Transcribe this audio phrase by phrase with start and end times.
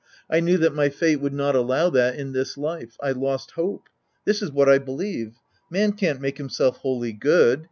[0.31, 2.97] I knew that my fate would not allow that in this life.
[3.01, 3.83] I lost hope.
[4.25, 5.35] This is what I believe.
[5.69, 7.59] Man can't make himself wholly good.